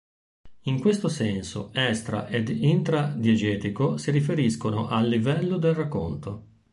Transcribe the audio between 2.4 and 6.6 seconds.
intra-diegetico si riferiscono al livello del racconto.